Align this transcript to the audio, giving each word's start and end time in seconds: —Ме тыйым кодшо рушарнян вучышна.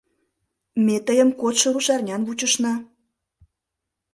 —Ме 0.85 0.95
тыйым 1.05 1.29
кодшо 1.41 1.67
рушарнян 1.73 2.21
вучышна. 2.27 2.73